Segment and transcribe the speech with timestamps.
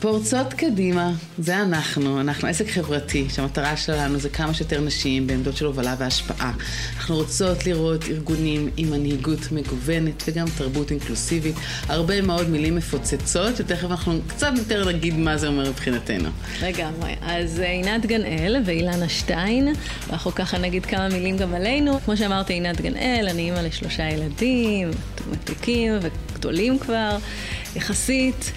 [0.00, 5.66] פורצות קדימה, זה אנחנו, אנחנו עסק חברתי, שהמטרה שלנו זה כמה שיותר נשים בעמדות של
[5.66, 6.52] הובלה והשפעה.
[6.96, 11.54] אנחנו רוצות לראות ארגונים עם מנהיגות מגוונת וגם תרבות אינקלוסיבית,
[11.88, 16.28] הרבה מאוד מילים מפוצצות, שתכף אנחנו קצת יותר נגיד מה זה אומר מבחינתנו.
[16.62, 19.68] לגמרי, אז אה, עינת גנאל ואילנה שטיין,
[20.08, 22.00] ואנחנו ככה נגיד כמה מילים גם עלינו.
[22.04, 24.90] כמו שאמרתי, עינת גנאל, אני אימא לשלושה ילדים,
[25.30, 27.16] מתוקים וגדולים כבר,
[27.76, 28.52] יחסית.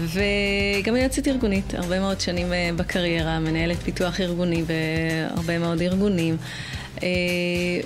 [0.00, 6.36] וגם יועצת ארגונית, הרבה מאוד שנים אה, בקריירה, מנהלת פיתוח ארגוני בהרבה מאוד ארגונים.
[7.02, 7.08] אה,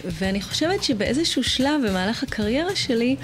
[0.05, 3.17] ואני חושבת שבאיזשהו שלב במהלך הקריירה שלי,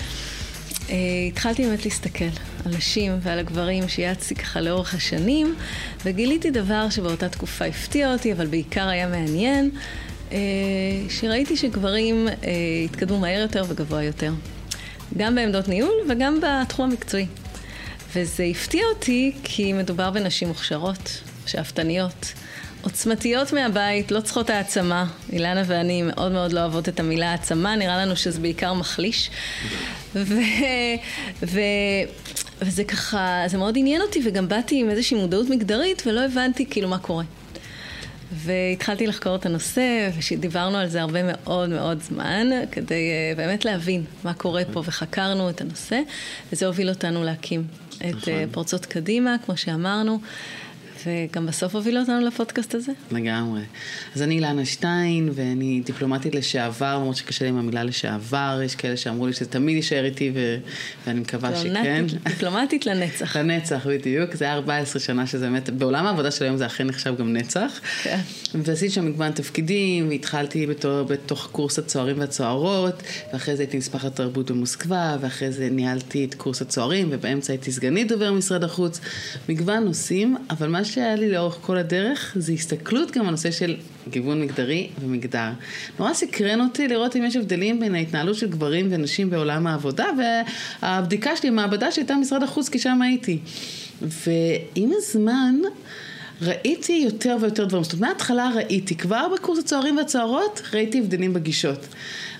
[0.91, 0.97] אה,
[1.29, 2.25] התחלתי באמת להסתכל
[2.65, 5.55] על נשים ועל הגברים שיעצתי ככה לאורך השנים,
[6.05, 9.71] וגיליתי דבר שבאותה תקופה הפתיע אותי, אבל בעיקר היה מעניין,
[11.09, 12.29] שראיתי שגברים
[12.85, 14.33] התקדמו מהר יותר וגבוה יותר.
[15.17, 17.27] גם בעמדות ניהול וגם בתחום המקצועי.
[18.15, 22.33] וזה הפתיע אותי כי מדובר בנשים מוכשרות, שאפתניות,
[22.83, 25.07] עוצמתיות מהבית, לא צריכות העצמה.
[25.33, 29.31] אילנה ואני מאוד מאוד לא אוהבות את המילה העצמה, נראה לנו שזה בעיקר מחליש.
[30.15, 30.35] ו...
[31.43, 31.61] ו...
[32.63, 36.89] וזה ככה, זה מאוד עניין אותי, וגם באתי עם איזושהי מודעות מגדרית, ולא הבנתי כאילו
[36.89, 37.25] מה קורה.
[38.33, 44.05] והתחלתי לחקור את הנושא, ודיברנו על זה הרבה מאוד מאוד זמן, כדי uh, באמת להבין
[44.25, 46.01] מה קורה פה, וחקרנו את הנושא,
[46.53, 47.65] וזה הוביל אותנו להקים
[47.97, 50.21] את uh, פורצות קדימה, כמו שאמרנו.
[51.07, 52.93] וגם בסוף הוביל אותנו לפודקאסט הזה.
[53.11, 53.61] לגמרי.
[54.15, 58.97] אז אני אילנה שטיין, ואני דיפלומטית לשעבר, למרות שקשה לי עם המילה לשעבר, יש כאלה
[58.97, 60.59] שאמרו לי שזה תמיד יישאר איתי, ו...
[61.07, 62.05] ואני מקווה שכן.
[62.25, 63.37] דיפלומטית לנצח.
[63.37, 64.35] לנצח, בדיוק.
[64.35, 67.81] זה היה 14 שנה שזה באמת, בעולם העבודה של היום זה אכן נחשב גם נצח.
[68.03, 68.21] כן.
[68.55, 73.03] ועשיתי שם מגוון תפקידים, והתחלתי בתור, בתוך קורס הצוערים והצוערות,
[73.33, 78.09] ואחרי זה הייתי נספחת תרבות במוסקבה, ואחרי זה ניהלתי את קורס הצוערים, ובאמצע הייתי סגנית
[78.09, 79.01] דובר משרד החוץ.
[79.49, 83.77] מגוון נושאים, אבל מה שהיה לי לאורך כל הדרך זה הסתכלות גם על נושא של
[84.09, 85.51] גיוון מגדרי ומגדר.
[85.99, 90.07] נורא סקרן אותי לראות אם יש הבדלים בין ההתנהלות של גברים ונשים בעולם העבודה,
[90.83, 93.39] והבדיקה שלי, המעבדה שהייתה משרד החוץ, כי שם הייתי.
[94.03, 95.55] ועם הזמן...
[96.43, 101.87] ראיתי יותר ויותר דברים, זאת אומרת מההתחלה ראיתי, כבר בקורס הצוערים והצוערות ראיתי הבדלים בגישות.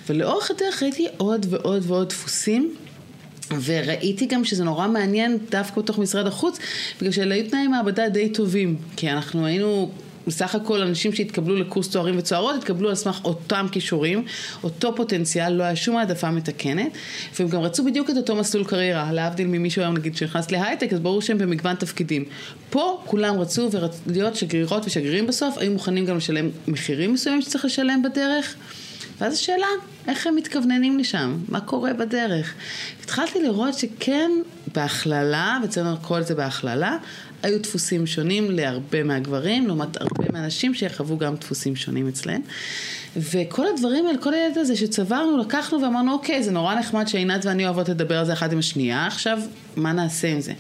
[0.09, 2.75] ולאורך הדרך ראיתי עוד ועוד ועוד דפוסים
[3.65, 6.59] וראיתי גם שזה נורא מעניין דווקא בתוך משרד החוץ,
[6.99, 9.91] בגלל שאלה היו תנאי מעבדה די טובים, כי אנחנו היינו
[10.27, 14.25] בסך הכל אנשים שהתקבלו לקורס צוערים וצוערות, התקבלו על סמך אותם כישורים,
[14.65, 16.93] אותו פוטנציאל, לא היה שום העדפה מתקנת,
[17.39, 21.01] והם גם רצו בדיוק את אותו מסלול קריירה, להבדיל ממישהו היום נגיד שנכנס להייטק, אז
[21.01, 22.25] ברור שהם במגוון תפקידים.
[22.71, 23.69] פה כולם רצו
[24.07, 28.57] להיות שגרירות ושגרירים בסוף, היו מוכנים גם לשלם מחירים מסוימים שצריך לשלם בדרך.
[29.19, 29.67] ואז השאלה,
[30.09, 31.37] איך הם מתכווננים לשם?
[31.49, 32.55] מה קורה בדרך?
[33.03, 34.31] התחלתי לראות שכן,
[34.75, 36.97] בהכללה, וצריך לקרוא לזה בהכללה,
[37.43, 42.41] היו דפוסים שונים להרבה מהגברים, לעומת הרבה מהנשים שיחוו גם דפוסים שונים אצלן.
[43.17, 47.65] וכל הדברים האלה, כל הידע הזה שצברנו, לקחנו ואמרנו, אוקיי, זה נורא נחמד שעינת ואני
[47.65, 49.39] אוהבות לדבר על זה אחת עם השנייה, עכשיו,
[49.77, 50.53] מה נעשה עם זה?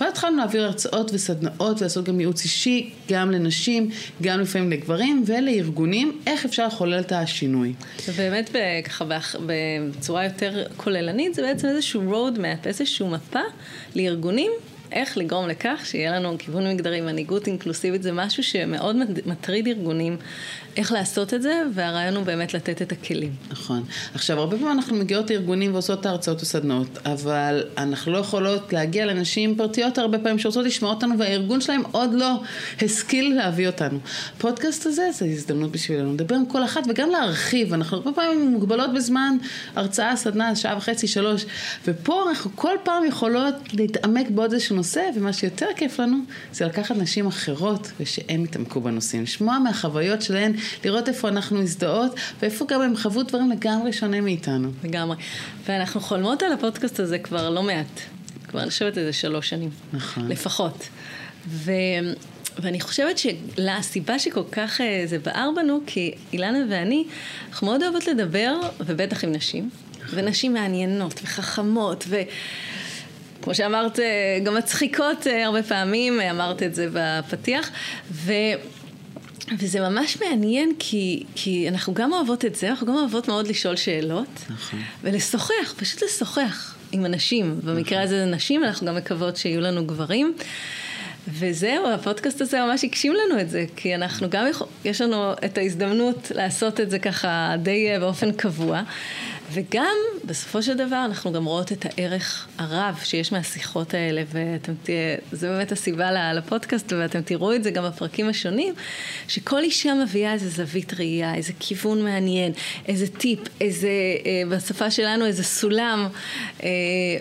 [0.00, 3.90] ואז התחלנו להעביר הרצאות וסדנאות ולעשות גם ייעוץ אישי, גם לנשים,
[4.22, 7.72] גם לפעמים לגברים ולארגונים, איך אפשר לחולל את השינוי.
[8.08, 8.50] ובאמת,
[8.84, 9.04] ככה,
[9.46, 13.40] בצורה יותר כוללנית, זה בעצם איזשהו road map, איזשהו מפה
[13.96, 14.52] לארגונים
[14.92, 20.16] איך לגרום לכך שיהיה לנו כיוון מגדרי, מנהיגות אינקלוסיבית, זה משהו שמאוד מטריד ארגונים,
[20.76, 23.32] איך לעשות את זה, והרעיון הוא באמת לתת את הכלים.
[23.50, 23.84] נכון.
[24.14, 29.06] עכשיו, הרבה פעמים אנחנו מגיעות לארגונים ועושות את ההרצאות וסדנות, אבל אנחנו לא יכולות להגיע
[29.06, 32.30] לנשים פרטיות הרבה פעמים שרוצות לשמוע אותנו, והארגון שלהם עוד לא
[32.82, 33.98] השכיל להביא אותנו.
[34.36, 38.94] הפודקאסט הזה זה הזדמנות בשבילנו לדבר עם כל אחת וגם להרחיב, אנחנו הרבה פעמים מוגבלות
[38.94, 39.36] בזמן
[39.76, 41.44] הרצאה, סדנה, שעה וחצי, שלוש,
[41.84, 46.18] ופה אנחנו כל פעם יכולות להתעמק בעוד איזשהו נושא, ומה שיותר כיף לנו
[46.52, 50.52] זה לקחת נשים אחרות ושהן יתעמקו בנושאים, לשמוע מהחוויות שלהן,
[50.84, 54.70] לראות איפה אנחנו מזדהות ואיפה גם הם חוו דברים לגמרי שונה מאיתנו.
[54.84, 55.16] לגמרי.
[55.66, 58.00] ואנחנו חולמות על הפודקאסט הזה כבר לא מעט.
[58.48, 59.70] כבר לשבת איזה שלוש שנים.
[59.92, 60.28] נכון.
[60.28, 60.88] לפחות.
[61.48, 61.72] ו...
[62.58, 67.04] ואני חושבת שהסיבה שכל כך אה, זה בער בנו, כי אילנה ואני,
[67.50, 69.70] אנחנו מאוד אוהבות לדבר, ובטח עם נשים,
[70.04, 70.18] נכון.
[70.18, 72.16] ונשים מעניינות וחכמות, ו...
[73.42, 77.70] כמו שאמרת, אה, גם מצחיקות אה, הרבה פעמים, אה, אמרת את זה בפתיח,
[78.12, 78.32] ו...
[79.58, 83.76] וזה ממש מעניין כי, כי אנחנו גם אוהבות את זה, אנחנו גם אוהבות מאוד לשאול
[83.76, 84.44] שאלות.
[84.50, 84.80] נכון.
[85.02, 87.60] ולשוחח, פשוט לשוחח עם אנשים.
[87.64, 88.14] במקרה נכון.
[88.14, 90.34] הזה נשים, אנחנו גם מקוות שיהיו לנו גברים.
[91.28, 95.58] וזהו, הפודקאסט הזה ממש הגשים לנו את זה, כי אנחנו גם, יכול, יש לנו את
[95.58, 98.82] ההזדמנות לעשות את זה ככה די באופן קבוע.
[99.52, 105.16] וגם, בסופו של דבר, אנחנו גם רואות את הערך הרב שיש מהשיחות האלה, ואתם תהיה,
[105.32, 108.74] זה באמת הסיבה לפודקאסט, ואתם תראו את זה גם בפרקים השונים,
[109.28, 112.52] שכל אישה מביאה איזה זווית ראייה, איזה כיוון מעניין,
[112.88, 113.88] איזה טיפ, איזה,
[114.26, 116.08] אה, בשפה שלנו איזה סולם,
[116.62, 116.68] אה,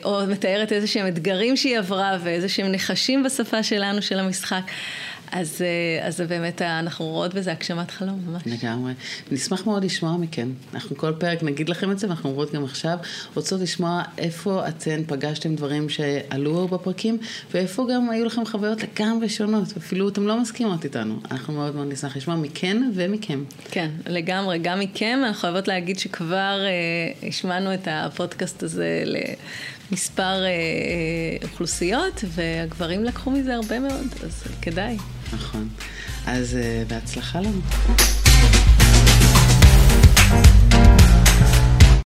[0.04, 4.62] או מתארת איזה שהם אתגרים שהיא עברה, ואיזה שהם נחשים בשפה שלנו של המשחק.
[5.32, 8.44] אז, אה, אז זה באמת, אנחנו רואות בזה הגשמת חלום, ממש.
[8.46, 8.94] לגמרי.
[9.32, 10.48] נשמח מאוד לשמוע מכן.
[10.74, 12.98] אנחנו כל פרק נגיד לכם את זה, ואנחנו אומרות גם עכשיו,
[13.36, 17.18] רוצות לשמוע איפה אתן פגשתם דברים שעלו בפרקים,
[17.54, 21.20] ואיפה גם היו לכם חוויות לגמרי שונות, אפילו אתן לא מסכימות איתנו.
[21.32, 23.44] אנחנו מאוד מאוד נשמח לשמוע מכן ומכם.
[23.72, 25.20] כן, לגמרי, גם מכם.
[25.26, 29.04] אנחנו חייבות להגיד שכבר אה, השמענו את הפודקאסט הזה
[29.92, 30.50] למספר אה,
[31.44, 34.98] אוכלוסיות, והגברים לקחו מזה הרבה מאוד, אז כדאי.
[35.34, 35.70] נכון.
[36.28, 37.62] אז uh, בהצלחה לנו.